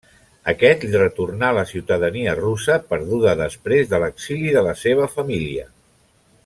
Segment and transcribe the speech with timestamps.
[0.51, 5.71] Aquest li retornà la ciutadania russa, perduda després de l'exili de la seva família.